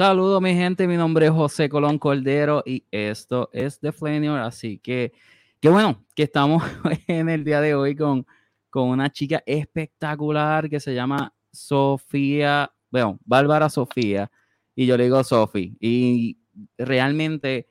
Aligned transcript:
Saludos 0.00 0.40
mi 0.40 0.54
gente, 0.54 0.88
mi 0.88 0.96
nombre 0.96 1.26
es 1.26 1.30
José 1.30 1.68
Colón 1.68 1.98
Cordero 1.98 2.62
y 2.64 2.86
esto 2.90 3.50
es 3.52 3.78
The 3.80 3.92
Flanior, 3.92 4.40
así 4.40 4.78
que 4.78 5.12
qué 5.60 5.68
bueno 5.68 6.06
que 6.14 6.22
estamos 6.22 6.62
en 7.06 7.28
el 7.28 7.44
día 7.44 7.60
de 7.60 7.74
hoy 7.74 7.94
con, 7.94 8.24
con 8.70 8.88
una 8.88 9.12
chica 9.12 9.42
espectacular 9.44 10.70
que 10.70 10.80
se 10.80 10.94
llama 10.94 11.34
Sofía, 11.52 12.72
bueno, 12.90 13.18
Bárbara 13.26 13.68
Sofía, 13.68 14.30
y 14.74 14.86
yo 14.86 14.96
le 14.96 15.04
digo 15.04 15.22
Sofi, 15.22 15.76
y 15.78 16.38
realmente 16.78 17.68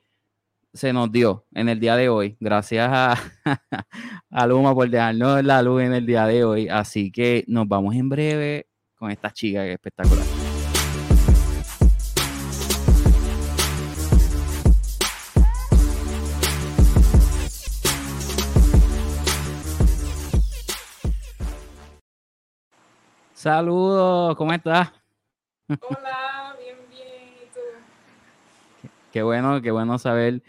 se 0.72 0.92
nos 0.92 1.10
dio 1.10 1.46
en 1.52 1.68
el 1.68 1.80
día 1.80 1.96
de 1.96 2.10
hoy, 2.10 2.36
gracias 2.38 2.88
a, 2.92 3.16
a 4.30 4.46
Luma 4.46 4.72
por 4.72 4.88
dejarnos 4.88 5.42
la 5.42 5.62
luz 5.62 5.82
en 5.82 5.94
el 5.94 6.06
día 6.06 6.26
de 6.26 6.44
hoy, 6.44 6.68
así 6.68 7.10
que 7.10 7.44
nos 7.48 7.66
vamos 7.66 7.96
en 7.96 8.08
breve 8.08 8.68
con 8.94 9.10
esta 9.10 9.32
chica 9.32 9.64
que 9.64 9.70
es 9.70 9.74
espectacular. 9.74 10.39
Saludos, 23.40 24.36
¿cómo 24.36 24.52
estás? 24.52 24.92
Hola, 25.66 26.54
bien, 26.60 26.76
bien, 26.90 27.32
¿y 27.42 27.46
tú? 27.54 28.90
Qué 29.10 29.22
bueno, 29.22 29.62
qué 29.62 29.70
bueno 29.70 29.98
saber 29.98 30.42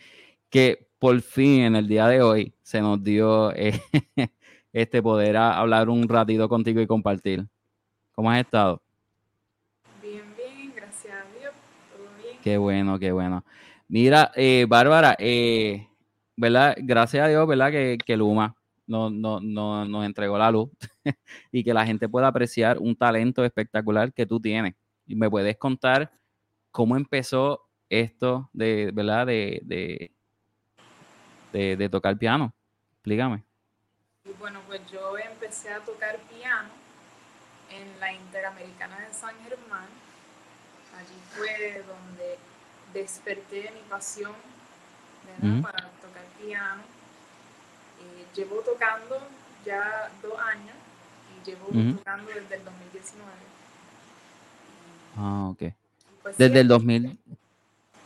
que 0.50 0.90
por 1.00 1.22
fin 1.22 1.62
en 1.62 1.77
el 1.77 1.88
día 1.88 2.08
de 2.08 2.22
hoy 2.22 2.53
se 2.64 2.81
nos 2.81 3.02
dio 3.02 3.56
eh, 3.56 3.81
este 4.73 5.02
poder 5.02 5.38
hablar 5.38 5.88
un 5.88 6.06
ratito 6.09 6.50
contigo 6.50 6.81
y 6.81 6.86
compartir. 6.86 7.47
¿Cómo 8.12 8.30
has 8.30 8.42
estado? 8.42 8.81
Bien, 10.02 10.25
bien, 10.36 10.73
gracias 10.75 11.14
a 11.14 11.39
Dios, 11.39 11.53
todo 11.95 12.03
bien. 12.22 12.39
Qué 12.44 12.58
bueno, 12.58 13.00
qué 13.00 13.14
bueno. 13.14 13.45
Mira, 13.88 14.34
eh, 14.36 14.66
Bárbara, 14.67 15.16
eh, 15.17 15.88
¿verdad? 16.36 16.75
Gracias 16.78 17.23
a 17.23 17.30
Dios, 17.30 17.47
¿verdad? 17.47 17.72
Que, 17.72 17.97
que 18.06 18.17
Luma 18.17 18.53
no, 18.92 19.09
no, 19.09 19.39
no, 19.39 19.86
nos 19.86 20.06
entregó 20.06 20.38
la 20.38 20.52
luz 20.52 20.70
y 21.52 21.64
que 21.64 21.73
la 21.73 21.86
gente 21.86 22.09
pueda 22.09 22.28
apreciar 22.28 22.78
un 22.78 22.94
talento 22.94 23.45
espectacular 23.45 24.11
que 24.11 24.25
tú 24.25 24.39
tienes. 24.39 24.75
Y 25.08 25.16
me 25.16 25.30
puedes 25.30 25.58
contar 25.58 26.11
cómo 26.72 26.97
empezó 26.97 27.69
esto 27.89 28.50
de, 28.52 28.92
¿verdad? 28.94 29.28
De, 29.28 29.62
de, 29.64 30.12
de, 31.53 31.78
de 31.78 31.89
tocar 31.89 32.17
piano. 32.17 32.53
Explícame. 32.95 33.44
Bueno, 34.38 34.59
pues 34.67 34.81
yo 34.92 35.17
empecé 35.17 35.72
a 35.72 35.80
tocar 35.80 36.17
piano 36.30 36.69
en 37.69 38.00
la 38.00 38.12
Interamericana 38.14 39.00
de 39.00 39.14
San 39.14 39.36
Germán. 39.44 39.88
Allí 40.97 41.17
fue 41.30 41.84
donde 41.88 42.38
desperté 42.94 43.72
mi 43.72 43.89
pasión 43.89 44.34
para 45.62 45.89
tocar 46.02 46.25
piano. 46.42 47.00
Llevo 48.36 48.62
tocando 48.62 49.20
ya 49.66 50.10
dos 50.22 50.40
años 50.40 50.76
y 51.30 51.50
llevo 51.50 51.68
tocando 51.98 52.28
desde 52.32 52.56
el 52.56 52.64
2019. 52.66 53.32
Ah, 55.18 55.50
ok. 55.50 55.58
Pues, 56.24 56.36
sí, 56.38 56.44
Desde 56.44 56.59
el 56.62 56.68
2000. 56.68 57.09
sí, 57.09 57.34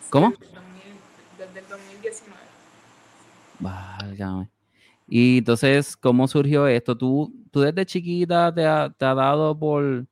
¿Cómo? 0.09 0.31
Desde 0.31 0.45
el, 0.47 0.53
2000 0.55 0.83
desde 1.37 1.59
el 1.59 1.67
2019. 1.67 2.41
Válgame. 3.59 4.49
Y 5.07 5.37
entonces, 5.39 5.95
¿cómo 5.95 6.27
surgió 6.27 6.67
esto? 6.67 6.97
¿Tú, 6.97 7.33
tú 7.51 7.61
desde 7.61 7.85
chiquita 7.85 8.53
te 8.53 8.65
ha, 8.65 8.89
te 8.89 9.05
ha 9.05 9.13
dado 9.13 9.57
por, 9.57 10.07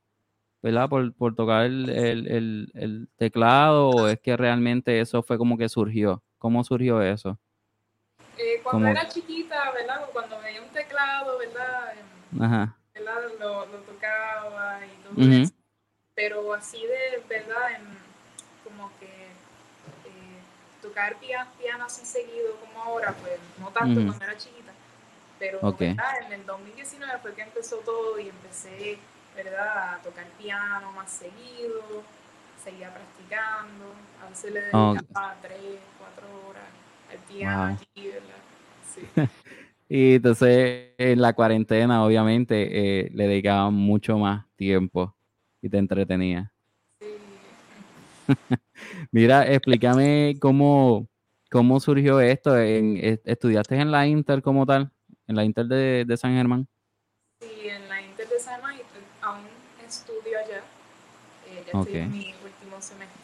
¿verdad? 0.62 0.88
Por, 0.88 1.12
por 1.14 1.34
tocar 1.34 1.64
el, 1.66 1.88
el- 1.90 2.26
el- 2.28 2.70
el 2.74 3.08
teclado 3.16 3.88
o 3.90 4.08
es 4.08 4.20
que 4.20 4.36
realmente 4.36 5.00
eso 5.00 5.22
fue 5.22 5.38
como 5.38 5.58
que 5.58 5.68
surgió? 5.68 6.22
¿Cómo 6.38 6.62
surgió 6.64 7.02
eso? 7.02 7.38
Eh, 8.36 8.60
cuando 8.62 8.86
Como- 8.86 8.88
era 8.88 9.08
chiquita, 9.08 9.70
¿verdad? 9.72 10.06
Cuando 10.12 10.40
veía 10.40 10.60
un 10.62 10.68
teclado, 10.70 11.38
¿verdad? 11.38 11.94
Ajá. 12.40 12.76
¿verdad? 12.94 13.14
Lo, 13.38 13.66
lo 13.66 13.78
tocaba 13.78 14.80
y 14.86 15.02
todo 15.02 15.30
eso. 15.42 15.52
Pero 16.14 16.54
así 16.54 16.84
de 16.86 17.22
verdad, 17.28 17.78
como 18.62 18.90
que 18.98 19.06
eh, 19.06 20.40
tocar 20.82 21.16
pia- 21.16 21.48
piano 21.58 21.84
así 21.86 22.04
seguido 22.04 22.56
como 22.56 22.82
ahora, 22.82 23.12
pues 23.12 23.38
no 23.58 23.68
tanto 23.70 24.00
cuando 24.04 24.24
era 24.24 24.36
chiquita. 24.36 24.72
Pero 25.38 25.58
Ok. 25.62 25.80
¿verdad? 25.80 26.22
en 26.26 26.32
el 26.32 26.46
2019 26.46 27.18
fue 27.20 27.34
que 27.34 27.42
empezó 27.42 27.76
todo 27.78 28.18
y 28.20 28.28
empecé, 28.28 28.98
¿verdad? 29.34 29.94
A 29.94 29.98
tocar 30.02 30.26
piano 30.38 30.92
más 30.92 31.10
seguido, 31.10 31.82
seguía 32.62 32.92
practicando. 32.94 33.92
A 34.24 34.28
veces 34.30 34.52
le 34.52 34.60
dedicaba 34.60 35.34
tres, 35.42 35.58
cuatro 35.98 36.26
horas 36.48 36.62
al 37.10 37.18
piano 37.28 37.56
Wow. 37.66 37.76
allí, 37.94 38.08
¿verdad? 38.08 38.42
Sí. 38.94 39.00
Y 39.86 40.14
entonces 40.14 40.92
en 40.96 41.20
la 41.20 41.34
cuarentena, 41.34 42.04
obviamente, 42.04 43.00
eh, 43.04 43.10
le 43.12 43.28
dedicaba 43.28 43.68
mucho 43.70 44.16
más 44.18 44.46
tiempo 44.56 45.14
y 45.60 45.68
te 45.68 45.76
entretenía. 45.78 46.52
sí. 47.00 47.06
Mira, 49.12 49.46
explícame 49.46 50.36
cómo, 50.40 51.06
cómo 51.50 51.78
surgió 51.80 52.20
esto. 52.20 52.58
En- 52.58 52.96
¿Estudiaste 53.24 53.76
en 53.76 53.90
la 53.90 54.06
Inter 54.06 54.42
como 54.42 54.64
tal? 54.64 54.90
¿En 55.26 55.36
la 55.36 55.44
Inter 55.44 55.66
de, 55.66 56.04
de 56.06 56.16
San 56.16 56.34
Germán? 56.34 56.66
Sí, 57.40 57.68
en 57.68 57.88
la 57.88 58.00
Inter 58.02 58.26
de 58.28 58.38
San 58.38 58.60
y 58.74 58.78
pues, 58.78 59.04
aún 59.20 59.44
estudio 59.86 60.38
allá. 60.38 60.64
Eh, 61.46 61.64
ya 61.72 61.78
Ok. 61.78 61.86
estoy 61.88 62.00
en 62.00 62.10
mi 62.12 62.34
último 62.42 62.80
semestre. 62.80 63.23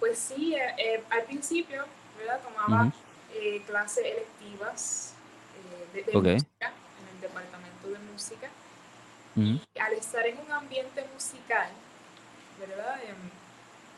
Pues 0.00 0.18
sí, 0.18 0.54
eh, 0.56 0.74
eh, 0.78 1.04
al 1.10 1.22
principio, 1.24 1.84
¿verdad? 2.18 2.40
Tomaba 2.40 2.92
eh, 3.34 3.62
clases 3.66 4.04
electivas 4.04 5.14
eh, 5.94 6.02
de, 6.04 6.12
música 6.12 6.72
en 7.00 7.14
el 7.14 7.20
departamento 7.20 7.88
de 7.88 7.98
música. 8.12 8.48
Y 9.36 9.78
al 9.78 9.92
estar 9.94 10.26
en 10.26 10.38
un 10.38 10.50
ambiente 10.52 11.06
musical, 11.14 11.70
¿verdad? 12.58 13.00
Em, 13.04 13.30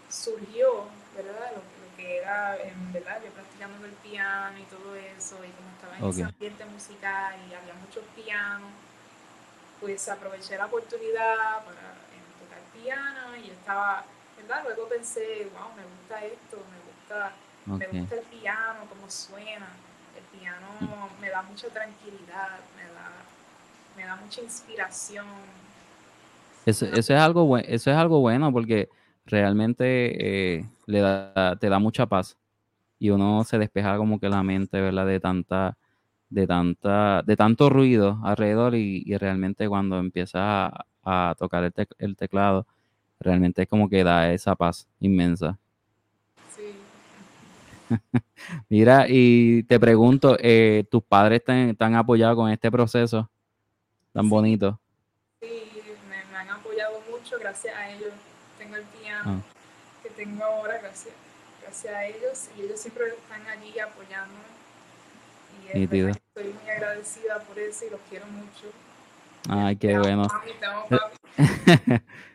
surgió, 0.09 0.85
¿verdad? 1.17 1.53
Lo, 1.53 1.57
lo 1.57 1.97
que 1.97 2.19
era, 2.19 2.57
em, 2.59 2.93
¿verdad? 2.93 3.21
Yo 3.25 3.31
practicando 3.31 3.87
el 3.87 3.93
piano 3.93 4.59
y 4.59 4.62
todo 4.65 4.95
eso, 4.95 5.37
y 5.45 5.51
como 5.51 5.71
estaba 5.71 5.99
en 5.99 6.05
ese 6.11 6.23
ambiente 6.23 6.65
musical 6.67 7.35
y 7.51 7.55
había 7.55 7.75
muchos 7.75 8.05
pianos, 8.15 8.71
pues 9.81 10.09
aproveché 10.09 10.57
la 10.57 10.67
oportunidad 10.67 11.65
para 11.65 11.97
em, 12.15 12.23
tocar 12.39 12.61
piano 12.81 13.37
y 13.37 13.51
estaba, 13.51 14.05
¿verdad? 14.37 14.62
Luego 14.65 14.88
pensé, 14.88 15.48
wow, 15.53 15.75
me 15.76 15.82
gusta 15.84 16.25
esto, 16.25 16.56
me 16.70 16.78
gusta, 16.87 17.32
me 17.66 17.87
gusta 18.00 18.16
el 18.16 18.41
piano, 18.41 18.81
cómo 18.88 19.10
suena. 19.10 19.69
El 20.16 20.38
piano 20.38 20.69
me 21.20 21.28
da 21.31 21.43
mucha 21.43 21.69
tranquilidad, 21.69 22.59
me 22.76 22.84
da, 22.93 23.12
me 23.97 24.04
da 24.04 24.16
mucha 24.16 24.41
inspiración. 24.43 25.26
Eso, 26.65 26.87
eso 26.87 27.15
es 27.15 27.20
algo 27.20 27.44
bueno, 27.47 27.66
eso 27.69 27.91
es 27.91 27.97
algo 27.97 28.20
bueno 28.20 28.53
porque 28.53 28.88
realmente 29.26 30.59
eh, 30.59 30.69
le 30.87 31.00
da, 31.00 31.56
te 31.59 31.69
da 31.69 31.78
mucha 31.78 32.06
paz 32.06 32.37
y 32.99 33.10
uno 33.10 33.44
se 33.44 33.59
despeja 33.59 33.97
como 33.97 34.20
que 34.20 34.28
la 34.28 34.43
mente, 34.43 34.81
¿verdad? 34.81 35.06
De 35.06 35.20
tanta, 35.20 35.76
de 36.31 36.47
tanta, 36.47 37.22
de 37.25 37.37
tanto 37.37 37.70
ruido 37.70 38.20
alrededor 38.25 38.75
y, 38.76 39.03
y 39.06 39.16
realmente 39.19 39.69
cuando 39.69 39.99
empiezas 39.99 40.43
a, 40.44 40.87
a 41.04 41.34
tocar 41.38 41.64
el, 41.64 41.72
tec- 41.75 41.94
el 41.99 42.16
teclado, 42.16 42.66
realmente 43.22 43.62
es 43.62 43.69
como 43.69 43.88
que 43.88 44.05
da 44.05 44.33
esa 44.33 44.55
paz 44.55 44.87
inmensa. 45.00 45.59
Sí. 46.56 46.76
Mira, 48.69 49.06
y 49.08 49.62
te 49.64 49.79
pregunto, 49.79 50.37
eh, 50.41 50.85
¿tus 50.91 51.02
padres 51.02 51.44
te, 51.44 51.75
te 51.75 51.85
han 51.85 51.94
apoyado 51.94 52.37
con 52.37 52.50
este 52.50 52.70
proceso 52.70 53.31
tan 54.12 54.25
Sí. 54.25 54.29
bonito? 54.31 54.81
Sí, 55.41 55.49
me, 56.08 56.25
me 56.31 56.37
han 56.37 56.50
apoyado 56.50 57.00
mucho, 57.11 57.38
gracias 57.38 57.75
a 57.76 57.91
ellos 57.91 58.12
tengo 58.58 58.76
el 58.76 58.82
piano 58.85 59.23
Ah. 59.25 59.41
que 60.02 60.11
tengo 60.11 60.44
ahora, 60.44 60.79
gracias, 60.79 61.14
gracias 61.62 61.94
a 61.94 62.06
ellos, 62.06 62.49
y 62.56 62.62
ellos 62.62 62.81
siempre 62.81 63.05
están 63.08 63.47
allí 63.47 63.79
apoyándome. 63.79 64.41
Y 65.75 65.85
es 65.85 66.17
estoy 66.17 66.52
muy 66.52 66.70
agradecida 66.70 67.38
por 67.41 67.58
eso 67.58 67.87
y 67.87 67.91
los 67.91 68.00
quiero 68.11 68.26
mucho. 68.26 68.67
Ay, 69.49 69.76
qué 69.76 69.97
bueno. 69.99 70.23
amo, 70.31 70.87
papi. 70.88 71.12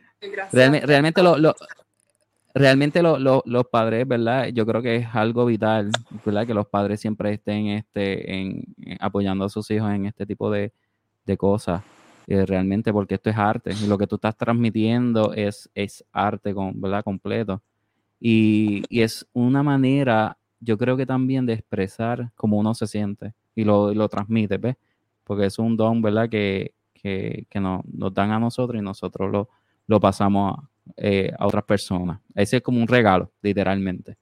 Realme- 0.52 0.82
realmente 0.86 1.22
lo, 1.24 1.38
lo- 1.38 1.56
realmente 2.54 3.02
lo- 3.04 3.20
lo- 3.20 3.44
los 3.46 3.66
padres, 3.68 4.08
¿verdad? 4.08 4.48
Yo 4.48 4.66
creo 4.66 4.82
que 4.82 4.96
es 4.98 5.08
algo 5.14 5.46
vital, 5.46 5.92
¿verdad? 6.26 6.48
Que 6.48 6.54
los 6.54 6.68
padres 6.68 7.00
siempre 7.00 7.34
estén 7.34 7.68
este, 7.68 8.34
en, 8.40 8.64
apoyando 9.00 9.46
a 9.46 9.50
sus 9.50 9.70
hijos 9.72 9.92
en 9.92 10.06
este 10.08 10.26
tipo 10.26 10.50
de, 10.52 10.72
de 11.26 11.38
cosas. 11.38 11.82
eh, 12.30 12.46
realmente, 12.46 12.92
porque 12.92 13.16
esto 13.16 13.30
es 13.30 13.38
arte 13.38 13.72
y 13.82 13.88
lo 13.88 13.98
que 13.98 14.06
tú 14.06 14.16
estás 14.16 14.36
transmitiendo 14.36 15.34
es, 15.34 15.70
es 15.74 16.04
arte, 16.12 16.54
con, 16.54 16.80
¿verdad? 16.82 17.02
Completo. 17.04 17.62
Y, 18.20 18.84
y 18.90 19.02
es 19.02 19.26
una 19.34 19.64
manera, 19.64 20.38
yo 20.60 20.78
creo 20.78 20.98
que 20.98 21.06
también 21.06 21.46
de 21.46 21.54
expresar 21.54 22.32
cómo 22.36 22.58
uno 22.58 22.74
se 22.74 22.86
siente 22.88 23.34
y 23.56 23.64
lo, 23.64 23.94
lo 23.94 24.10
transmite, 24.10 24.58
¿ves? 24.58 24.76
Porque 25.24 25.46
es 25.46 25.58
un 25.58 25.78
don, 25.78 26.02
¿verdad? 26.02 26.28
Que, 26.30 26.74
que, 26.94 27.46
que 27.50 27.60
nos, 27.62 27.86
nos 27.86 28.14
dan 28.14 28.32
a 28.32 28.40
nosotros 28.40 28.78
y 28.78 28.84
nosotros 28.84 29.32
lo, 29.32 29.50
lo 29.88 30.00
pasamos 30.00 30.60
eh, 30.98 31.32
a 31.38 31.48
otras 31.48 31.64
personas. 31.64 32.20
Ese 32.36 32.58
es 32.58 32.64
como 32.64 32.80
un 32.80 32.88
regalo, 32.88 33.32
literalmente. 33.42 34.18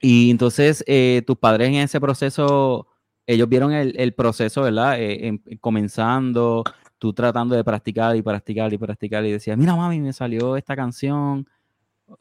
Y 0.00 0.30
entonces, 0.30 0.82
eh, 0.86 1.22
tus 1.26 1.36
padres 1.36 1.68
en 1.68 1.74
ese 1.74 2.00
proceso, 2.00 2.86
ellos 3.26 3.48
vieron 3.48 3.72
el, 3.72 4.14
proceso, 4.14 4.62
¿verdad? 4.62 4.96
Eh, 4.98 5.38
comenzando, 5.60 6.62
tú 6.98 7.12
tratando 7.12 7.54
de 7.54 7.64
practicar 7.64 8.14
y 8.16 8.22
practicar 8.22 8.72
y 8.72 8.78
practicar 8.78 9.24
y 9.24 9.32
decías, 9.32 9.56
mira 9.56 9.74
mami, 9.74 10.00
me 10.00 10.12
salió 10.12 10.56
esta 10.56 10.76
canción. 10.76 11.48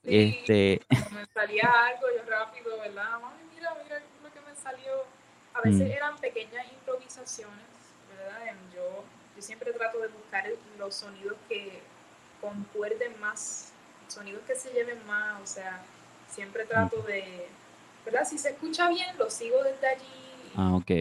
este... 0.03 0.81
Me 0.89 1.25
salía 1.33 1.69
algo 1.87 2.07
yo 2.15 2.29
rápido, 2.29 2.77
¿verdad? 2.79 3.19
Mami, 3.21 3.43
mira, 3.53 3.75
mira 3.83 4.01
lo 4.23 4.31
que 4.31 4.39
me 4.41 4.55
salió. 4.55 4.91
A 5.53 5.61
veces 5.61 5.89
mm. 5.89 5.91
eran 5.91 6.17
pequeñas 6.17 6.65
improvisaciones, 6.71 7.65
¿verdad? 8.09 8.55
Yo, 8.73 9.03
yo 9.35 9.41
siempre 9.41 9.73
trato 9.73 9.99
de 9.99 10.07
buscar 10.07 10.45
los 10.79 10.95
sonidos 10.95 11.35
que 11.49 11.81
concuerden 12.43 13.19
más, 13.19 13.71
sonidos 14.07 14.43
que 14.45 14.55
se 14.55 14.69
lleven 14.71 14.99
más, 15.07 15.41
o 15.41 15.47
sea, 15.47 15.81
siempre 16.29 16.65
trato 16.65 17.01
de, 17.03 17.47
¿verdad? 18.05 18.27
Si 18.29 18.37
se 18.37 18.49
escucha 18.49 18.89
bien, 18.89 19.17
lo 19.17 19.29
sigo 19.29 19.63
desde 19.63 19.87
allí. 19.87 20.51
Ah, 20.55 20.75
ok 20.75 20.91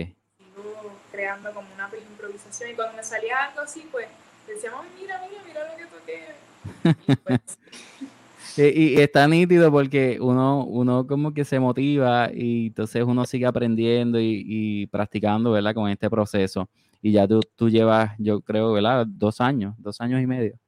creando 1.11 1.53
como 1.53 1.69
una 1.75 1.89
improvisación 2.11 2.71
y 2.71 2.75
cuando 2.75 2.97
me 2.97 3.05
salía 3.05 3.37
algo 3.49 3.61
así, 3.61 3.85
pues 3.91 4.07
decíamos, 4.47 4.85
mira, 5.01 5.21
mira, 5.29 5.43
mira 5.47 5.71
lo 5.71 5.77
que 5.77 5.85
toqué. 5.87 7.19
Pues, 7.25 8.75
y, 8.75 9.01
está 9.01 9.29
nítido 9.29 9.71
porque 9.71 10.19
uno, 10.21 10.65
uno 10.65 11.07
como 11.07 11.33
que 11.33 11.45
se 11.45 11.61
motiva 11.61 12.31
y 12.33 12.69
entonces 12.69 13.05
uno 13.07 13.25
sigue 13.25 13.47
aprendiendo 13.47 14.19
y, 14.21 14.87
practicando, 14.91 15.53
¿verdad? 15.53 15.75
Con 15.75 15.89
este 15.89 16.11
proceso. 16.11 16.69
Y 17.01 17.13
ya 17.13 17.27
tú, 17.27 17.41
tú 17.57 17.69
llevas, 17.69 18.13
yo 18.19 18.41
creo, 18.41 18.73
¿verdad? 18.73 19.07
Dos 19.07 19.41
años, 19.41 19.75
dos 19.79 20.01
años 20.01 20.23
y 20.23 20.27
medio. 20.27 20.59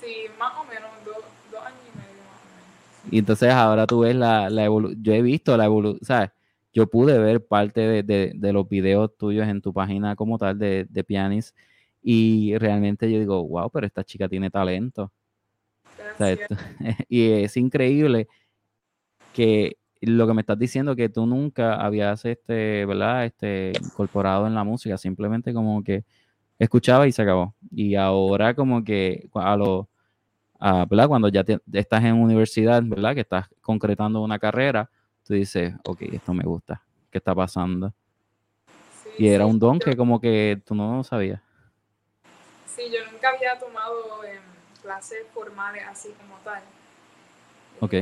Sí, 0.00 0.26
más 0.38 0.52
o 0.58 0.64
menos, 0.64 0.90
dos, 1.04 1.62
años 1.64 1.78
y 1.92 1.98
medio 1.98 2.22
más 2.24 2.40
o 2.40 3.04
menos. 3.04 3.12
Y 3.12 3.18
entonces 3.18 3.50
ahora 3.50 3.86
tú 3.86 4.00
ves 4.00 4.16
la, 4.16 4.50
la 4.50 4.64
evolución, 4.64 5.02
yo 5.02 5.12
he 5.12 5.22
visto 5.22 5.56
la 5.56 5.66
evolución, 5.66 6.04
¿sabes? 6.04 6.30
yo 6.74 6.88
pude 6.88 7.18
ver 7.18 7.46
parte 7.46 8.02
de, 8.02 8.52
los 8.52 8.68
videos 8.68 9.16
tuyos 9.16 9.46
en 9.48 9.62
tu 9.62 9.72
página 9.72 10.16
como 10.16 10.38
tal 10.38 10.58
de, 10.58 10.86
de 10.90 11.04
Pianis 11.04 11.54
y 12.02 12.58
realmente 12.58 13.10
yo 13.10 13.20
digo, 13.20 13.46
wow, 13.46 13.70
pero 13.70 13.86
esta 13.86 14.04
chica 14.04 14.28
tiene 14.28 14.50
talento. 14.50 15.12
y 17.08 17.30
es 17.30 17.56
increíble 17.56 18.28
que 19.32 19.78
lo 20.00 20.26
que 20.26 20.34
me 20.34 20.40
estás 20.42 20.58
diciendo 20.58 20.96
que 20.96 21.08
tú 21.08 21.26
nunca 21.26 21.76
habías 21.76 22.24
este, 22.24 22.84
¿verdad? 22.86 23.24
Este 23.24 23.72
incorporado 23.80 24.46
en 24.48 24.54
la 24.54 24.64
música, 24.64 24.98
simplemente 24.98 25.54
como 25.54 25.82
que 25.84 26.04
escuchaba 26.58 27.06
y 27.06 27.12
se 27.12 27.22
acabó. 27.22 27.54
Y 27.70 27.94
ahora 27.94 28.54
como 28.54 28.84
que 28.84 29.28
a 29.34 29.56
lo 29.56 29.88
¿verdad? 30.60 31.08
Cuando 31.08 31.28
ya 31.28 31.44
estás 31.72 32.04
en 32.04 32.14
universidad, 32.14 32.82
¿verdad? 32.84 33.14
Que 33.14 33.20
estás 33.20 33.48
concretando 33.60 34.22
una 34.22 34.38
carrera, 34.38 34.88
tú 35.22 35.34
dices, 35.34 35.74
ok, 35.84 36.02
esto 36.02 36.32
me 36.32 36.44
gusta, 36.44 36.82
¿qué 37.10 37.18
está 37.18 37.34
pasando? 37.34 37.92
y 39.16 39.28
era 39.28 39.46
un 39.46 39.58
don 39.58 39.78
que 39.78 39.96
como 39.96 40.20
que 40.20 40.60
tú 40.64 40.74
no 40.74 41.04
sabías. 41.04 41.40
Sí, 42.66 42.82
yo 42.90 43.10
nunca 43.12 43.30
había 43.30 43.58
tomado 43.58 44.22
clases 44.82 45.26
formales 45.32 45.82
así 45.88 46.10
como 46.20 46.36
tal. 46.38 46.62
Ok. 47.80 47.94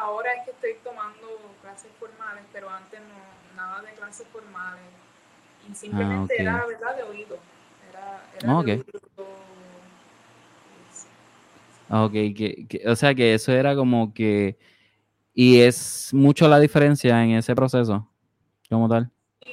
Ahora 0.00 0.32
es 0.32 0.44
que 0.44 0.50
estoy 0.52 0.74
tomando 0.82 1.26
clases 1.60 1.90
formales, 2.00 2.44
pero 2.52 2.70
antes 2.70 3.00
no, 3.00 3.56
nada 3.56 3.82
de 3.82 3.92
clases 3.92 4.26
formales. 4.28 4.82
Y 5.70 5.74
simplemente 5.74 6.34
ah, 6.38 6.42
era, 6.42 6.66
¿verdad?, 6.66 6.96
de 6.96 7.02
oído. 7.02 7.38
Era, 8.40 8.58
oído. 8.58 8.84
Ok, 11.88 12.12
que, 12.12 12.66
que, 12.68 12.88
o 12.88 12.96
sea 12.96 13.14
que 13.14 13.34
eso 13.34 13.52
era 13.52 13.76
como 13.76 14.12
que 14.12 14.58
y 15.38 15.60
es 15.60 16.14
mucho 16.14 16.48
la 16.48 16.58
diferencia 16.58 17.22
en 17.22 17.32
ese 17.32 17.54
proceso, 17.54 18.08
como 18.70 18.88
tal. 18.88 19.10
Sí, 19.44 19.52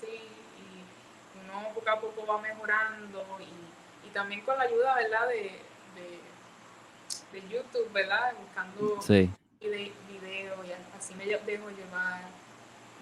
sí, 0.00 0.06
y 0.06 1.40
uno 1.40 1.74
poco 1.74 1.90
a 1.90 2.00
poco 2.00 2.24
va 2.24 2.40
mejorando 2.40 3.26
y, 3.40 4.06
y 4.06 4.10
también 4.12 4.42
con 4.42 4.56
la 4.56 4.62
ayuda, 4.62 4.94
¿verdad? 4.94 5.28
De, 5.28 5.60
de, 5.96 7.40
de 7.40 7.48
YouTube, 7.48 7.92
¿verdad? 7.92 8.32
Buscando 8.38 9.02
sí. 9.02 9.28
videos 9.60 10.66
y 10.66 10.96
así 10.96 11.14
me 11.16 11.26
dejo 11.26 11.68
llevar. 11.70 12.22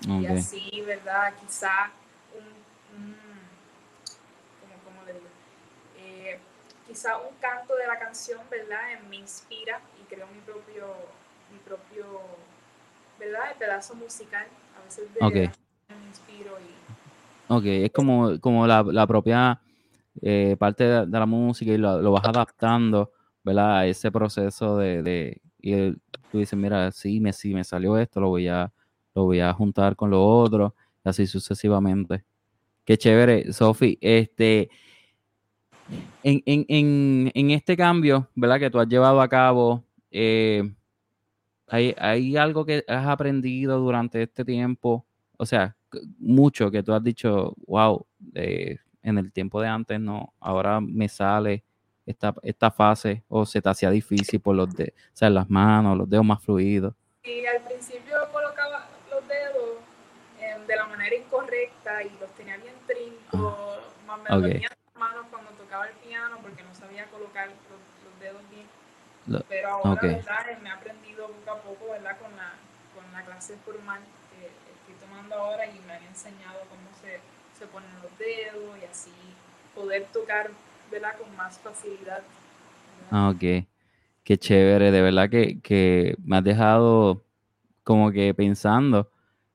Y 0.08 0.26
así, 0.26 0.82
¿verdad? 0.86 1.34
Quizá 1.38 1.92
un, 2.34 2.98
un 2.98 3.14
¿cómo, 4.58 4.74
cómo 4.84 5.04
le 5.04 5.12
digo? 5.12 5.26
Eh, 5.98 6.40
quizá 6.92 7.16
un 7.16 7.34
canto 7.40 7.74
de 7.74 7.86
la 7.86 7.98
canción, 7.98 8.40
¿verdad? 8.50 9.00
Me 9.08 9.16
inspira 9.16 9.80
y 9.98 10.04
creo 10.14 10.26
mi 10.26 10.40
propio 10.40 10.94
mi 11.50 11.58
propio, 11.58 12.20
¿verdad? 13.18 13.52
El 13.52 13.58
pedazo 13.58 13.94
musical. 13.94 14.46
A 14.78 14.84
veces 14.84 15.12
de 15.14 15.24
okay. 15.24 15.50
me 15.88 16.06
inspiro 16.08 16.58
y... 16.60 17.52
Ok, 17.52 17.64
es 17.64 17.92
como, 17.92 18.38
como 18.40 18.66
la, 18.66 18.82
la 18.82 19.06
propia 19.06 19.60
eh, 20.20 20.56
parte 20.58 20.84
de, 20.84 21.06
la 21.06 21.26
música 21.26 21.72
y 21.72 21.78
lo, 21.78 22.00
lo, 22.00 22.12
vas 22.12 22.24
adaptando, 22.24 23.12
¿verdad? 23.42 23.78
A 23.78 23.86
ese 23.86 24.10
proceso 24.10 24.76
de... 24.76 25.02
de 25.02 25.40
y 25.60 25.92
tú 26.30 26.38
dices, 26.38 26.58
mira, 26.58 26.90
sí 26.92 27.20
me, 27.20 27.32
sí, 27.32 27.54
me 27.54 27.64
salió 27.64 27.96
esto, 27.96 28.20
lo 28.20 28.28
voy 28.28 28.48
a, 28.48 28.72
lo 29.14 29.24
voy 29.24 29.40
a 29.40 29.52
juntar 29.52 29.94
con 29.96 30.10
lo 30.10 30.26
otro, 30.26 30.74
y 31.04 31.08
así 31.08 31.26
sucesivamente. 31.26 32.24
Qué 32.84 32.98
chévere, 32.98 33.52
Sofi. 33.52 33.96
Este, 34.00 34.70
en, 36.22 36.42
en, 36.46 36.64
en, 36.68 37.32
en, 37.34 37.50
este 37.50 37.76
cambio, 37.76 38.28
¿verdad? 38.34 38.58
Que 38.58 38.70
tú 38.70 38.78
has 38.78 38.88
llevado 38.88 39.20
a 39.20 39.28
cabo, 39.28 39.84
eh, 40.10 40.70
¿Hay, 41.68 42.36
algo 42.36 42.66
que 42.66 42.84
has 42.86 43.06
aprendido 43.06 43.78
durante 43.78 44.22
este 44.22 44.44
tiempo? 44.44 45.06
O 45.38 45.46
sea, 45.46 45.74
mucho 46.18 46.70
que 46.70 46.82
tú 46.82 46.92
has 46.92 47.02
dicho, 47.02 47.54
wow, 47.66 48.04
eh, 48.34 48.76
en 49.02 49.16
el 49.16 49.32
tiempo 49.32 49.58
de 49.60 49.68
antes 49.68 49.98
no, 49.98 50.34
ahora 50.38 50.82
me 50.82 51.08
sale 51.08 51.64
esta, 52.04 52.34
esta 52.42 52.70
fase 52.70 53.22
o 53.28 53.46
se 53.46 53.62
te 53.62 53.70
hacía 53.70 53.90
difícil 53.90 54.38
por 54.38 54.54
los 54.54 54.74
de, 54.74 54.92
o 54.94 55.16
sea, 55.16 55.30
las 55.30 55.48
manos, 55.48 55.96
los 55.96 56.10
dedos 56.10 56.26
más 56.26 56.42
fluidos. 56.42 56.94
Y 57.24 57.46
al 57.46 57.62
principio 57.62 58.16
colocaba 58.30 58.86
los 59.10 59.26
dedos 59.26 59.78
em, 60.40 60.66
de 60.66 60.76
la 60.76 60.86
manera 60.86 61.16
incorrecta 61.16 62.02
y 62.02 62.10
los 62.20 62.30
tenía 62.32 62.58
bien 62.58 62.74
trincos, 62.86 63.54
ah, 63.56 63.80
más 64.06 64.40
me 64.42 64.48
okay 64.50 64.62
manos 65.02 65.26
cuando 65.30 65.50
tocaba 65.52 65.88
el 65.88 65.94
piano 65.94 66.38
porque 66.42 66.62
no 66.62 66.72
sabía 66.74 67.06
colocar 67.06 67.48
los, 67.48 68.20
dedos 68.20 68.42
bien. 68.50 68.66
Pero 69.48 69.68
ahora, 69.68 70.00
¿verdad? 70.00 70.58
me 70.62 70.68
he 70.68 70.72
aprendido 70.72 71.28
poco 71.28 71.50
a 71.50 71.62
poco, 71.62 71.92
¿verdad? 71.92 72.18
Con 72.18 72.36
la, 72.36 72.54
con 72.94 73.12
la 73.12 73.24
clase 73.24 73.56
formal 73.64 74.00
que 74.30 74.46
estoy 74.46 75.06
tomando 75.06 75.34
ahora 75.36 75.66
y 75.66 75.78
me 75.86 75.92
han 75.92 76.02
enseñado 76.04 76.60
cómo 76.68 76.88
se, 77.00 77.20
se 77.58 77.66
ponen 77.66 77.90
los 78.02 78.18
dedos 78.18 78.78
y 78.80 78.84
así 78.84 79.12
poder 79.74 80.06
tocar, 80.12 80.50
¿verdad? 80.90 81.16
Con 81.18 81.34
más 81.36 81.58
facilidad. 81.58 82.22
Ah, 83.10 83.30
ok. 83.30 83.66
Qué 84.24 84.38
chévere, 84.38 84.90
de 84.90 85.02
verdad 85.02 85.30
que, 85.30 85.60
que 85.60 86.16
me 86.24 86.36
has 86.38 86.44
dejado 86.44 87.24
como 87.84 88.10
que 88.12 88.34
pensando, 88.34 89.10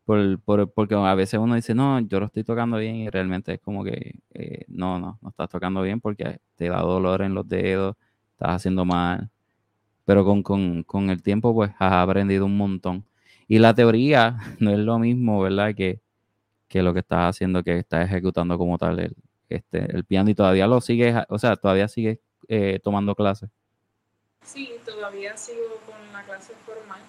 por, 0.05 0.39
por, 0.41 0.71
porque 0.71 0.95
a 0.95 1.15
veces 1.15 1.39
uno 1.39 1.55
dice, 1.55 1.73
no, 1.73 1.99
yo 2.01 2.19
lo 2.19 2.27
estoy 2.27 2.43
tocando 2.43 2.77
bien 2.77 2.95
y 2.95 3.09
realmente 3.09 3.53
es 3.53 3.59
como 3.61 3.83
que, 3.83 4.19
eh, 4.33 4.65
no, 4.67 4.99
no, 4.99 5.19
no 5.21 5.29
estás 5.29 5.49
tocando 5.49 5.81
bien 5.81 5.99
porque 6.01 6.39
te 6.55 6.69
da 6.69 6.81
dolor 6.81 7.21
en 7.21 7.33
los 7.33 7.47
dedos, 7.47 7.95
estás 8.33 8.55
haciendo 8.55 8.85
mal 8.85 9.29
pero 10.07 10.23
con, 10.23 11.09
el 11.09 11.21
tiempo 11.21 11.53
pues 11.53 11.69
has 11.79 11.91
aprendido 11.91 12.45
un 12.45 12.55
montón. 12.55 13.03
Y 13.49 13.59
la 13.59 13.73
teoría 13.73 14.37
no 14.59 14.71
es 14.71 14.79
lo 14.79 14.97
mismo, 14.99 15.41
¿verdad? 15.41 15.75
Que, 15.75 15.99
lo 16.71 16.93
que 16.93 16.99
estás 16.99 17.35
haciendo, 17.35 17.61
que 17.61 17.79
estás 17.79 18.05
ejecutando 18.05 18.57
como 18.57 18.77
tal 18.77 18.99
el, 18.99 19.15
este, 19.49 19.79
el 19.93 20.05
piano 20.05 20.29
y 20.29 20.35
todavía 20.35 20.65
lo 20.65 20.79
sigues, 20.79 21.13
o 21.27 21.37
sea, 21.37 21.57
todavía 21.57 21.89
sigues 21.89 22.19
eh, 22.47 22.79
tomando 22.81 23.15
clases. 23.15 23.49
Sí, 24.43 24.75
todavía 24.85 25.35
sigo 25.35 25.81
con 25.85 26.13
la 26.13 26.23
clase 26.23 26.53
formal. 26.65 27.01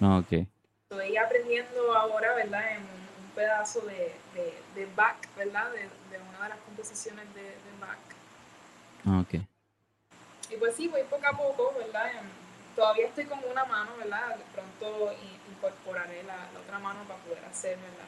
Ah, 0.00 0.18
ok. 0.18 0.48
Estoy 0.90 1.16
aprendiendo 1.16 1.94
ahora, 1.94 2.34
¿verdad? 2.34 2.72
En 2.72 2.80
un 2.80 3.30
pedazo 3.36 3.82
de, 3.82 4.14
de, 4.74 4.88
Bach, 4.96 5.18
¿verdad? 5.36 5.70
De, 5.70 6.18
una 6.18 6.42
de 6.42 6.48
las 6.48 6.58
composiciones 6.58 7.32
de, 7.34 7.42
de 7.42 7.80
Bach. 7.80 7.98
Ah, 9.04 9.20
ok. 9.20 9.46
Y 10.50 10.56
pues 10.56 10.74
sí, 10.74 10.88
voy 10.88 11.02
poco 11.10 11.26
a 11.26 11.36
poco, 11.36 11.74
¿verdad? 11.76 12.10
Todavía 12.74 13.06
estoy 13.06 13.24
con 13.24 13.38
una 13.50 13.64
mano, 13.64 13.90
¿verdad? 13.98 14.36
Pronto 14.54 15.12
incorporaré 15.50 16.22
la, 16.24 16.48
otra 16.60 16.78
mano 16.78 17.00
para 17.08 17.18
poder 17.20 17.44
hacer, 17.44 17.76
¿verdad? 17.78 18.06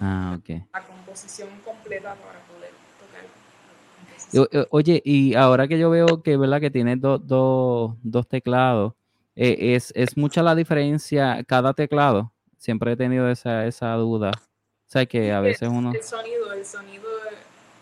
Ah, 0.00 0.36
ok. 0.38 0.66
La 0.72 0.82
composición 0.82 1.48
completa 1.64 2.14
para 2.16 2.40
poder 2.40 2.72
tocar. 3.00 4.66
Oye, 4.70 5.00
y 5.04 5.34
ahora 5.34 5.68
que 5.68 5.78
yo 5.78 5.90
veo 5.90 6.22
que, 6.22 6.36
¿verdad? 6.36 6.60
Que 6.60 6.70
tienes 6.70 7.00
dos 7.00 8.28
teclados, 8.28 8.94
eh, 9.34 9.74
es, 9.74 9.92
es, 9.94 10.16
mucha 10.16 10.42
la 10.42 10.54
diferencia 10.54 11.42
cada 11.44 11.72
teclado. 11.72 12.32
Siempre 12.58 12.92
he 12.92 12.96
tenido 12.96 13.30
esa, 13.30 13.66
esa 13.66 13.94
duda. 13.94 14.30
O 14.36 14.90
sea, 14.92 15.06
que 15.06 15.32
a 15.32 15.40
veces 15.40 15.68
uno... 15.68 15.92
El 15.92 16.02
sonido, 16.02 16.52
el 16.52 16.66
sonido 16.66 17.08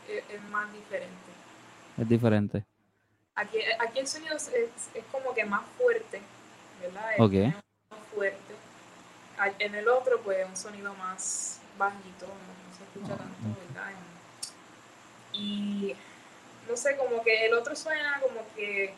es, 0.09 0.23
es 0.33 0.51
más 0.51 0.73
diferente. 0.73 1.15
Es 1.99 2.09
diferente 2.09 2.65
Aquí, 3.41 3.59
aquí 3.79 3.99
el 4.01 4.07
sonido 4.07 4.37
es, 4.37 4.49
es 4.53 5.05
como 5.11 5.33
que 5.33 5.47
más 5.47 5.63
fuerte, 5.79 6.21
¿verdad? 6.83 7.15
Es 7.15 7.21
Ok. 7.21 7.33
más 7.55 8.01
fuerte. 8.15 8.55
En 9.59 9.75
el 9.75 9.89
otro, 9.89 10.21
pues, 10.21 10.47
un 10.47 10.55
sonido 10.57 10.93
más 10.95 11.59
bajito, 11.79 12.27
no, 12.27 12.77
se 12.77 12.85
escucha 12.85 13.17
tanto, 13.17 13.59
¿verdad? 13.75 13.93
Y 15.33 15.97
no 16.69 16.77
sé, 16.77 16.99
como 16.99 17.23
que 17.23 17.47
el 17.47 17.55
otro 17.55 17.75
suena 17.75 18.21
como 18.21 18.43
que 18.55 18.93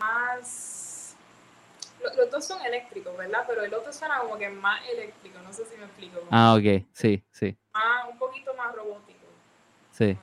más. 0.00 1.14
lo- 2.02 2.14
Los 2.14 2.30
dos 2.30 2.44
son 2.44 2.60
eléctricos, 2.66 3.16
¿verdad? 3.16 3.44
Pero 3.46 3.62
el 3.62 3.72
otro 3.74 3.92
suena 3.92 4.18
como 4.18 4.36
que 4.36 4.48
más 4.48 4.80
eléctrico, 4.88 5.38
no 5.40 5.52
sé 5.52 5.64
si 5.66 5.76
me 5.76 5.84
explico. 5.84 6.20
Ah, 6.30 6.54
ok, 6.54 6.84
sí, 6.92 7.22
sí, 7.30 7.56
más- 7.72 8.08
un 8.08 8.18
poquito 8.18 8.52
más 8.54 8.74
robótico. 8.74 9.18
sí. 9.92 10.18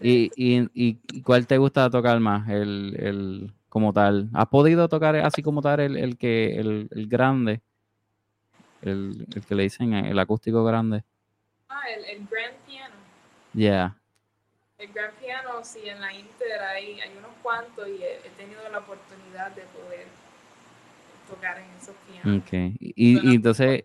¿Y, 0.00 0.30
y, 0.36 0.68
y- 0.74 1.22
cuál 1.22 1.46
te 1.46 1.58
gusta 1.58 1.90
tocar 1.90 2.20
más? 2.20 2.48
El, 2.48 2.96
el 2.98 3.52
como 3.68 3.92
tal. 3.92 4.30
¿Has 4.34 4.46
podido 4.48 4.88
tocar 4.88 5.16
así 5.16 5.42
como 5.42 5.60
tal 5.62 5.80
el, 5.80 5.96
el 5.96 6.16
que 6.18 6.56
el, 6.58 6.88
el 6.92 7.08
grande? 7.08 7.62
El, 8.80 9.26
el 9.34 9.46
que 9.46 9.54
le 9.54 9.62
dicen 9.64 9.94
eh, 9.94 10.10
el 10.10 10.18
acústico 10.18 10.64
grande. 10.64 11.04
ah, 11.68 11.82
el, 11.90 12.04
el 12.04 12.26
grand 12.28 12.56
piano. 12.66 12.94
Ya. 13.52 13.96
El 14.78 14.92
grand 14.92 15.14
piano, 15.18 15.62
sí, 15.62 15.88
en 15.88 16.00
la 16.00 16.12
Inter 16.12 16.60
hay, 16.62 16.98
hay 17.00 17.10
unos 17.18 17.32
cuantos 17.42 17.86
y 17.88 18.02
he, 18.02 18.16
he 18.26 18.30
tenido 18.36 18.60
la 18.70 18.78
oportunidad 18.78 19.50
de 19.52 19.62
poder 19.62 20.06
tocar 21.28 21.58
en 21.58 21.70
esos 21.80 21.94
pianos. 22.06 22.40
Ok. 22.40 22.48
Y, 22.80 23.32
y 23.32 23.34
entonces, 23.34 23.84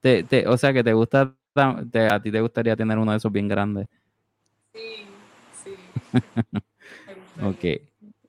te, 0.00 0.24
te, 0.24 0.46
o 0.48 0.56
sea 0.56 0.72
que 0.72 0.84
te 0.84 0.92
gusta, 0.92 1.34
te- 1.92 2.08
a 2.08 2.20
ti 2.20 2.30
te 2.30 2.40
gustaría 2.40 2.76
tener 2.76 2.98
uno 2.98 3.12
de 3.12 3.18
esos 3.18 3.32
bien 3.32 3.48
grandes. 3.48 3.86
Sí, 4.76 5.06
sí. 5.64 5.74
Ok. 7.40 7.64
Eh, 7.64 7.80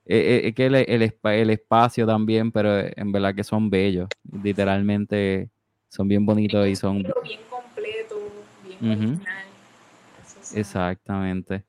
eh, 0.06 0.40
Es 0.48 0.54
que 0.54 0.66
el, 0.66 0.74
el, 0.76 1.12
el 1.22 1.50
espacio 1.50 2.06
también, 2.06 2.50
pero 2.52 2.78
en 2.78 3.12
verdad 3.12 3.34
que 3.34 3.44
son 3.44 3.70
bellos. 3.70 4.08
Literalmente 4.30 5.50
son 5.88 6.08
bien 6.08 6.24
bonitos 6.26 6.66
y 6.66 6.76
son... 6.76 7.02
bien 7.02 7.14
completo, 7.48 8.16
bien 8.62 8.92
original. 8.92 9.44
Exactamente. 10.54 11.64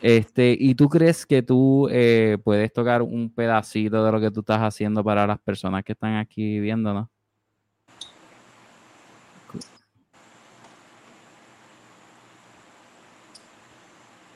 Este, 0.00 0.56
¿y 0.58 0.74
tú 0.74 0.88
crees 0.88 1.24
que 1.26 1.42
tú 1.42 1.88
eh, 1.90 2.38
puedes 2.42 2.72
tocar 2.72 3.02
un 3.02 3.32
pedacito 3.32 4.04
de 4.04 4.12
lo 4.12 4.20
que 4.20 4.30
tú 4.30 4.40
estás 4.40 4.60
haciendo 4.60 5.02
para 5.04 5.26
las 5.26 5.38
personas 5.40 5.84
que 5.84 5.92
están 5.92 6.16
aquí 6.16 6.60
viéndonos? 6.60 7.08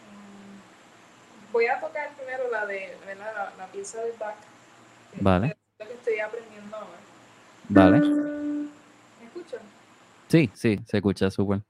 Mm, 0.08 1.52
Voy 1.52 1.66
a 1.66 1.80
tocar 1.80 2.14
primero 2.16 2.50
la 2.50 2.66
de 2.66 2.96
¿verdad? 3.06 3.32
La, 3.34 3.52
la 3.66 3.69
pieza 3.80 4.02
de 4.02 4.12
Bach. 4.18 4.36
que 5.10 5.16
es 5.16 5.22
Vale. 5.22 5.56
Lo 5.78 5.86
que 5.86 5.94
estoy 5.94 6.18
aprendiendo 6.20 6.76
ahora. 6.76 6.98
¿Vale? 7.70 8.00
¿Me 8.00 9.26
escuchan? 9.26 9.60
Sí, 10.28 10.50
sí, 10.52 10.78
se 10.86 10.96
escucha 10.98 11.30
súper. 11.30 11.62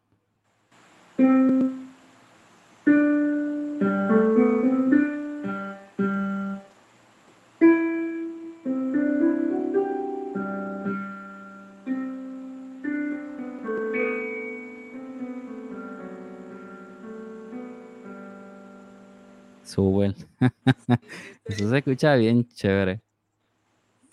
Eso 21.44 21.68
se 21.70 21.78
escucha 21.78 22.14
bien 22.16 22.46
chévere. 22.48 23.00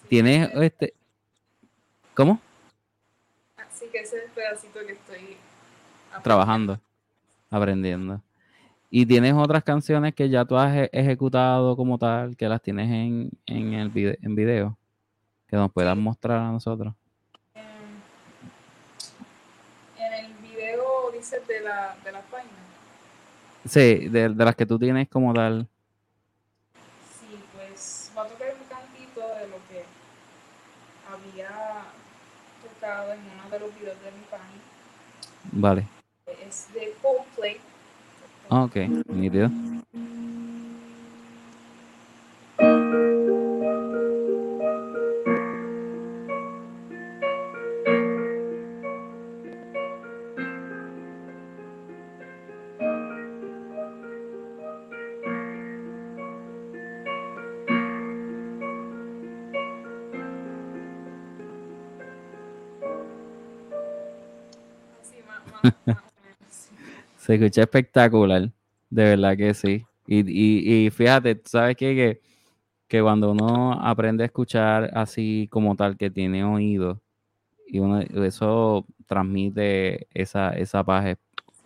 ¿Tienes 0.09 0.49
este? 0.55 0.93
¿Cómo? 2.13 2.39
Así 3.57 3.85
que 3.91 3.99
ese 3.99 4.17
es 4.17 4.23
el 4.25 4.29
pedacito 4.31 4.79
que 4.85 4.93
estoy 4.93 5.17
aprendiendo. 5.17 6.23
Trabajando, 6.23 6.79
aprendiendo. 7.51 8.21
¿Y 8.89 9.05
tienes 9.05 9.33
otras 9.33 9.63
canciones 9.63 10.15
que 10.15 10.29
ya 10.29 10.45
tú 10.45 10.55
has 10.57 10.73
e- 10.75 10.89
ejecutado 10.93 11.75
como 11.75 11.97
tal, 11.97 12.37
que 12.37 12.47
las 12.47 12.61
tienes 12.61 12.89
en, 12.89 13.29
en 13.45 13.73
el 13.73 13.89
vide- 13.89 14.17
en 14.21 14.33
video? 14.35 14.77
Que 15.47 15.57
nos 15.57 15.71
puedas 15.71 15.95
mostrar 15.97 16.39
a 16.39 16.51
nosotros. 16.51 16.93
Em, 17.53 17.63
En 19.97 20.25
el 20.25 20.33
video 20.35 21.11
dices 21.11 21.45
de 21.47 21.59
la, 21.61 21.97
de 22.03 22.11
la 22.13 22.21
página. 22.21 22.51
Sí, 23.69 24.07
de, 24.09 24.29
de 24.29 24.45
las 24.45 24.55
que 24.55 24.65
tú 24.65 24.77
tienes 24.79 25.09
como 25.09 25.33
tal. 25.33 25.67
Sí, 27.19 27.39
pues 27.53 28.11
va 28.17 28.23
a 28.23 28.27
tocar 28.27 28.47
un 28.59 28.67
cantito 28.67 29.21
de 29.21 29.47
lo 29.47 29.57
que 29.67 29.83
había 31.11 31.85
tocado 32.63 33.13
en 33.13 33.19
uno 33.19 33.49
de 33.49 33.59
los 33.59 33.75
videos 33.79 33.97
de 34.01 34.11
mi 34.11 34.23
página. 34.29 34.61
Vale. 35.51 35.87
Es 36.45 36.73
de 36.73 36.93
Coldplay. 37.01 37.57
Ah, 38.49 38.63
Ok, 38.63 38.75
nítido. 39.09 39.49
Se 67.17 67.35
escucha 67.35 67.61
espectacular, 67.63 68.51
de 68.89 69.03
verdad 69.03 69.35
que 69.37 69.53
sí. 69.53 69.85
Y, 70.07 70.19
y, 70.29 70.85
y 70.85 70.89
fíjate, 70.89 71.35
tú 71.35 71.49
¿sabes 71.49 71.75
qué? 71.75 71.95
Que, 71.95 72.21
que 72.87 73.01
cuando 73.01 73.31
uno 73.31 73.73
aprende 73.73 74.23
a 74.23 74.27
escuchar 74.27 74.91
así 74.93 75.47
como 75.51 75.75
tal, 75.75 75.97
que 75.97 76.09
tiene 76.09 76.43
oído, 76.43 77.01
y 77.67 77.79
uno, 77.79 77.99
eso 78.01 78.85
transmite 79.07 80.07
esa, 80.13 80.51
esa 80.51 80.83
paz, 80.83 81.17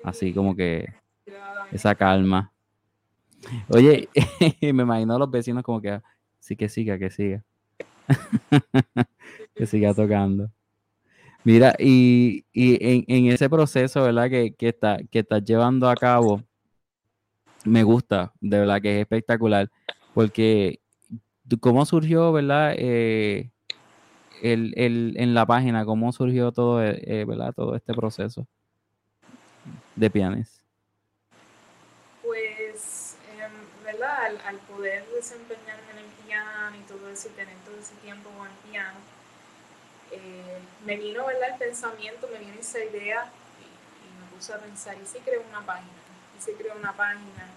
así 0.03 0.33
como 0.33 0.55
que 0.55 0.87
esa 1.71 1.95
calma. 1.95 2.51
Oye, 3.69 4.09
me 4.61 4.83
imagino 4.83 5.15
a 5.15 5.19
los 5.19 5.31
vecinos 5.31 5.63
como 5.63 5.81
que, 5.81 5.91
"Ah, 5.91 6.03
sí 6.39 6.55
que 6.55 6.69
siga, 6.69 6.97
que 6.97 7.09
siga, 7.09 7.43
que 9.55 9.65
siga 9.65 9.93
tocando. 9.93 10.49
Mira, 11.43 11.75
y, 11.79 12.45
y 12.53 12.77
en, 12.85 13.03
en 13.07 13.31
ese 13.31 13.49
proceso, 13.49 14.03
¿verdad? 14.03 14.29
Que, 14.29 14.53
que, 14.53 14.69
está, 14.69 14.97
que 15.09 15.19
estás 15.19 15.43
llevando 15.43 15.89
a 15.89 15.95
cabo, 15.95 16.43
me 17.65 17.83
gusta, 17.83 18.31
de 18.39 18.59
verdad 18.59 18.81
que 18.81 18.95
es 18.97 19.01
espectacular, 19.01 19.69
porque 20.13 20.79
cómo 21.59 21.85
surgió, 21.85 22.31
¿verdad? 22.31 22.73
Eh, 22.77 23.51
el, 24.41 24.73
el- 24.77 25.15
en 25.17 25.33
la 25.33 25.45
página, 25.45 25.85
cómo 25.85 26.11
surgió 26.11 26.51
todo, 26.51 26.83
eh, 26.83 27.01
eh, 27.05 27.25
¿verdad? 27.25 27.53
Todo 27.55 27.75
este 27.75 27.93
proceso 27.93 28.47
de 29.95 30.09
pianes. 30.09 30.61
Pues, 32.23 33.17
em, 33.39 33.83
¿verdad? 33.83 34.35
Al, 34.47 34.57
poder 34.59 35.05
desempeñarme 35.13 35.91
en 35.91 35.97
el 35.99 36.25
piano 36.25 36.77
y 36.77 36.87
todo 36.87 37.09
eso 37.09 37.29
tener 37.29 37.55
todo 37.65 37.75
ese 37.79 37.95
tiempo 37.95 38.29
con 38.37 38.47
el 38.47 38.71
piano, 38.71 38.97
eh, 40.11 40.59
me 40.85 40.97
vino, 40.97 41.25
¿verdad? 41.25 41.49
El 41.51 41.57
pensamiento, 41.57 42.27
me 42.31 42.39
vino 42.39 42.53
esa 42.59 42.79
idea 42.83 43.31
y, 43.59 44.07
y 44.07 44.19
me 44.19 44.35
puse 44.35 44.53
a 44.53 44.59
pensar, 44.59 44.95
¿y 45.01 45.05
si 45.05 45.19
creo 45.19 45.43
una 45.49 45.65
página? 45.65 45.89
¿Y 46.37 46.41
si 46.41 46.53
creo 46.53 46.75
una 46.75 46.93
página? 46.93 47.49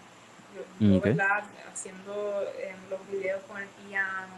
Yo. 0.54 1.00
¿verdad? 1.00 1.44
Haciendo 1.72 2.42
em, 2.58 2.76
los 2.88 3.08
videos 3.08 3.42
con 3.44 3.60
el 3.60 3.68
piano, 3.88 4.34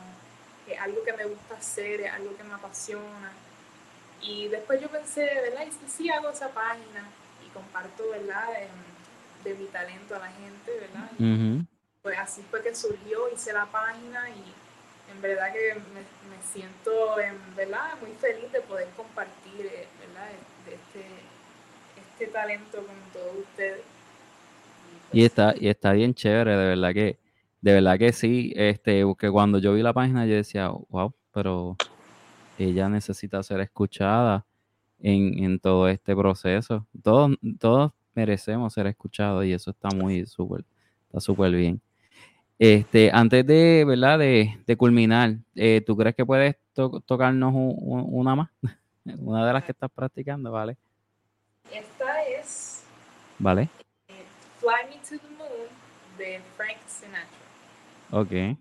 es 0.67 0.81
algo 0.81 1.05
que 1.05 1.13
me 1.13 1.27
gusta 1.27 1.57
hacer, 1.57 2.01
es 2.01 2.13
algo 2.13 2.35
que 2.37 2.43
me 2.43 2.55
apasiona. 2.55 3.33
Y 4.23 4.49
después 4.49 4.81
yo 4.81 4.89
pensé, 4.89 5.25
¿verdad? 5.25 5.67
¿Y 5.67 5.73
si, 5.73 5.97
si 5.97 6.11
hago 6.11 6.31
esa 6.31 6.49
página 6.49 7.07
y 7.47 7.51
comparto, 7.51 8.09
¿verdad? 8.11 8.49
Em, 8.63 8.97
de 9.45 9.55
mi 9.55 9.67
talento 9.67 10.17
a 10.17 10.19
la 10.19 10.29
gente, 10.29 10.73
¿verdad? 10.81 11.65
Pues 12.03 12.19
así 12.19 12.43
fue 12.51 12.63
que 12.63 12.75
surgió, 12.75 13.29
hice 13.33 13.53
la 13.53 13.67
página 13.67 14.29
y 14.31 14.55
en 15.15 15.23
verdad 15.23 15.53
que 15.53 15.75
me, 15.75 16.01
me 16.01 16.43
siento, 16.53 17.19
en 17.21 17.37
verdad, 17.55 17.95
muy 18.01 18.11
feliz 18.13 18.51
de 18.53 18.61
poder 18.61 18.89
compartir, 18.97 19.67
eh, 19.67 19.87
¿verdad? 20.01 20.29
Este, 20.67 21.07
este 22.01 22.33
talento 22.33 22.79
con 22.79 22.97
todos 23.13 23.37
ustedes. 23.39 23.83
Y 25.13 25.25
está, 25.25 25.55
y 25.59 25.69
está 25.69 25.93
bien 25.93 26.15
chévere, 26.15 26.57
de 26.57 26.67
verdad 26.67 26.93
que, 26.93 27.19
de 27.61 27.73
verdad 27.73 27.99
que 27.99 28.13
sí, 28.13 28.53
este, 28.57 29.05
que 29.19 29.31
cuando 29.31 29.59
yo 29.59 29.75
vi 29.75 29.83
la 29.83 29.93
página 29.93 30.27
yo 30.27 30.35
decía, 30.35 30.69
wow, 30.69 31.15
pero 31.33 31.77
ella 32.59 32.89
necesita 32.89 33.43
ser 33.43 33.61
escuchada 33.61 34.45
en, 34.99 35.45
en 35.45 35.59
todo 35.61 35.89
este 35.89 36.15
proceso. 36.17 36.87
Todos, 37.03 37.37
todos 37.59 37.93
merecemos 38.15 38.73
ser 38.73 38.87
escuchados 38.87 39.45
y 39.45 39.53
eso 39.53 39.71
está 39.71 39.91
muy 39.91 40.27
súper, 40.27 40.65
está 41.07 41.21
súper 41.21 41.53
bien. 41.53 41.81
Este, 42.59 43.11
antes 43.13 43.47
de, 43.47 43.85
¿verdad? 43.87 44.19
De, 44.19 44.59
de 44.67 44.77
culminar, 44.77 45.37
eh, 45.55 45.83
¿tú 45.87 45.97
crees 45.97 46.15
que 46.15 46.25
puedes 46.25 46.57
tocarnos 46.75 47.53
una 47.55 48.35
más? 48.35 48.51
una 49.19 49.47
de 49.47 49.53
las 49.53 49.65
que 49.65 49.73
estás 49.73 49.91
practicando, 49.91 50.51
¿vale? 50.51 50.77
Esta 51.71 52.25
es. 52.25 52.85
¿Vale? 53.39 53.69
Eh, 54.09 54.25
Fly 54.61 54.89
Me 54.89 54.97
to 55.03 55.23
the 55.23 55.35
Moon 55.37 55.69
de 56.17 56.41
Frank 56.57 56.79
Sinatra. 56.87 57.29
Ok. 58.11 58.59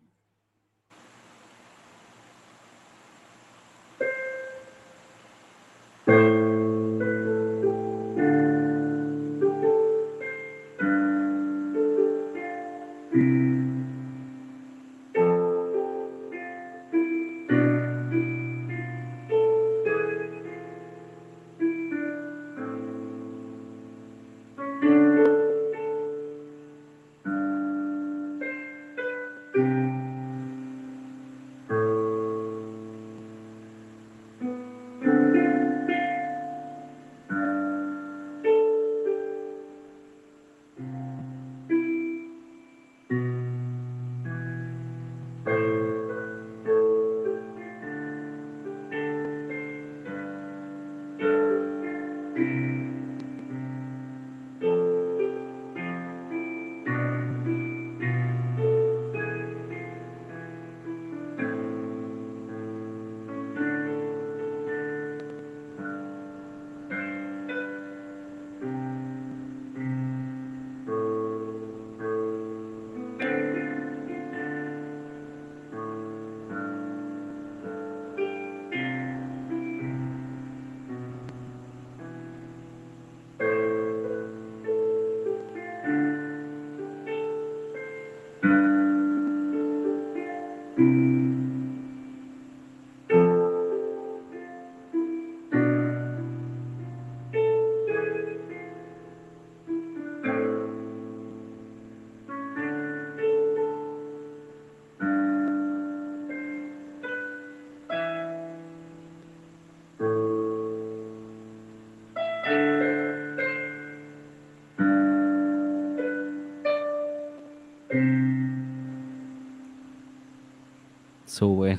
Sube. 121.36 121.78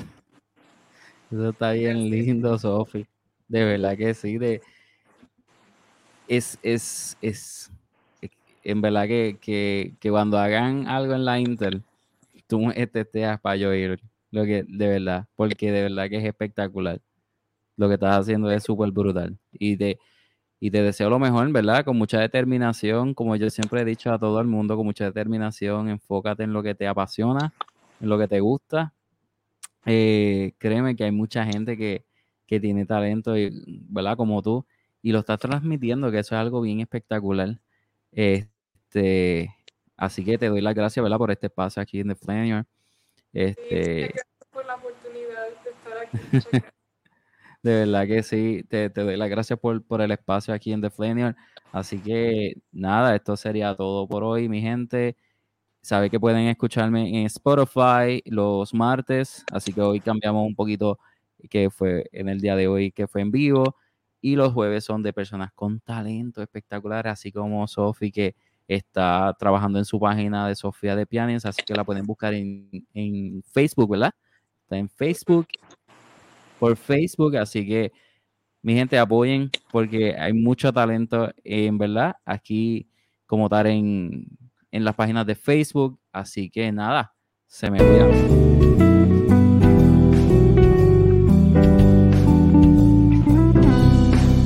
Eso 1.31 1.49
está 1.49 1.73
bien 1.73 2.11
lindo, 2.11 2.59
Sofi. 2.59 3.07
De 3.49 3.65
verdad 3.65 3.97
que 3.97 4.13
sí. 4.13 4.37
De, 4.37 4.61
es, 6.29 6.59
es, 6.63 7.17
es, 7.23 7.73
en 8.63 8.83
verdad 8.83 9.07
que, 9.07 9.39
que, 9.41 9.95
que 9.99 10.11
cuando 10.11 10.39
hagan 10.39 10.87
algo 10.89 11.15
en 11.15 11.25
la 11.25 11.41
Intel, 11.41 11.83
tú 12.47 12.71
estés 12.73 13.09
para 13.41 13.57
yo 13.57 13.73
ir. 13.73 13.99
Lo 14.31 14.45
que, 14.45 14.63
de 14.69 14.89
verdad, 14.89 15.27
porque 15.37 15.73
de 15.73 15.85
verdad 15.85 16.11
que 16.11 16.19
es 16.19 16.25
espectacular. 16.25 17.01
Lo 17.79 17.89
que 17.89 17.95
estás 17.95 18.21
haciendo 18.21 18.51
es 18.51 18.63
súper 18.63 18.91
brutal. 18.91 19.39
Y 19.53 19.79
te, 19.79 19.99
y 20.61 20.71
te 20.71 20.83
deseo 20.83 21.09
lo 21.09 21.19
mejor, 21.19 21.51
¿verdad? 21.51 21.83
Con 21.83 21.97
mucha 21.97 22.21
determinación, 22.21 23.15
como 23.15 23.37
yo 23.37 23.49
siempre 23.49 23.81
he 23.81 23.85
dicho 23.87 24.13
a 24.13 24.19
todo 24.19 24.39
el 24.39 24.49
mundo, 24.49 24.77
con 24.77 24.85
mucha 24.85 25.07
determinación, 25.07 25.89
enfócate 25.89 26.43
en 26.43 26.53
lo 26.53 26.63
que 26.63 26.75
te 26.75 26.87
apasiona, 26.87 27.55
en 28.01 28.11
lo 28.11 28.19
que 28.19 28.29
te 28.29 28.41
gusta 28.41 28.93
eh, 29.87 30.53
créeme 30.59 30.97
que 30.97 31.05
hay 31.05 31.13
mucha 31.13 31.45
gente 31.47 31.77
que, 31.77 32.05
tiene 32.47 32.87
talento, 32.87 33.37
y, 33.37 33.51
¿verdad? 33.89 34.17
Como 34.17 34.43
tú, 34.43 34.67
y 35.01 35.13
lo 35.13 35.21
estás 35.21 35.39
transmitiendo, 35.39 36.11
que 36.11 36.19
eso 36.19 36.35
es 36.35 36.41
algo 36.41 36.61
bien 36.61 36.81
espectacular. 36.81 37.61
Este, 38.13 39.55
así 39.97 40.25
que 40.25 40.39
te 40.39 40.49
doy 40.49 40.61
las 40.61 40.75
gracias, 40.75 41.03
¿verdad? 41.03 41.19
Por 41.19 41.31
este 41.31 41.47
espacio 41.47 41.83
aquí 41.83 42.01
en 42.01 42.09
The 42.09 42.15
Flanier. 42.17 42.67
Este, 43.33 44.13
por 44.51 44.67
la 44.67 44.75
oportunidad 44.75 45.47
de 45.65 45.71
estar 45.71 45.99
aquí. 45.99 46.13
de 47.63 47.73
verdad 47.73 48.07
que 48.07 48.23
sí, 48.23 48.65
te, 48.69 48.89
doy 48.89 49.17
las 49.17 49.31
gracias 49.31 49.59
por, 49.59 49.85
por, 49.85 50.01
el 50.01 50.11
espacio 50.11 50.53
aquí 50.53 50.73
en 50.73 50.81
The 50.81 50.91
Flanier. 50.91 51.37
Así 51.73 51.99
que 51.99 52.55
nada, 52.73 53.15
esto 53.15 53.37
sería 53.37 53.75
todo 53.77 54.09
por 54.09 54.25
hoy, 54.25 54.49
mi 54.49 54.61
gente. 54.61 55.17
Sabe 55.87 56.11
que 56.11 56.19
pueden 56.19 56.49
escucharme 56.49 57.09
en 57.11 57.27
Spotify 57.27 58.21
los 58.25 58.75
martes, 58.75 59.45
así 59.53 59.73
que 59.73 59.81
hoy 59.81 60.01
cambiamos 60.01 60.45
un 60.45 60.57
poquito 60.57 60.99
que 61.49 61.71
fue 61.71 62.09
en 62.11 62.29
el 62.29 62.41
día 62.41 62.57
de 62.57 62.67
hoy 62.67 62.91
que 62.91 63.07
fue 63.07 63.21
en 63.21 63.31
vivo 63.31 63.77
y 64.21 64.35
los 64.35 64.53
jueves 64.53 64.83
son 64.83 65.05
de 65.05 65.13
personas 65.13 65.53
con 65.53 65.79
talento 65.79 66.43
espectacular, 66.43 67.07
así 67.07 67.31
como 67.31 67.69
Sofi 67.69 68.11
que 68.11 68.35
está 68.67 69.37
trabajando 69.39 69.79
en 69.79 69.85
su 69.85 70.01
página 70.01 70.49
de 70.49 70.57
Sofía 70.57 70.97
de 70.97 71.07
Pianes, 71.07 71.47
así 71.47 71.63
que 71.65 71.73
la 71.73 71.85
pueden 71.85 72.05
buscar 72.05 72.35
en, 72.35 72.69
en 72.93 73.45
Facebook, 73.45 73.89
¿verdad? 73.89 74.11
Está 74.63 74.79
en 74.79 74.89
Facebook, 74.89 75.47
por 76.59 76.77
Facebook, 76.77 77.37
así 77.37 77.65
que 77.65 77.93
mi 78.61 78.75
gente 78.75 78.99
apoyen 78.99 79.53
porque 79.71 80.17
hay 80.19 80.33
mucho 80.33 80.73
talento 80.73 81.33
en 81.45 81.79
verdad 81.79 82.17
aquí 82.25 82.89
como 83.25 83.49
tal 83.49 83.69
en 83.69 84.46
en 84.77 84.85
las 84.85 84.95
páginas 84.95 85.27
de 85.27 85.35
Facebook. 85.35 85.99
Así 86.13 86.51
que 86.51 86.71
nada, 86.71 87.15
se 87.47 87.71
me 87.71 87.79
cuida. 87.79 88.86